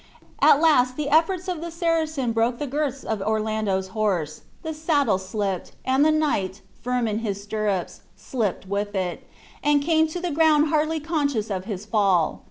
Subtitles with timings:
[0.41, 5.19] At last the efforts of the Saracen broke the girths of Orlando's horse; the saddle
[5.19, 9.27] slipped; the knight, firm in his stirrups, slipped with it,
[9.63, 12.39] and came to the ground hardly conscious of his fall.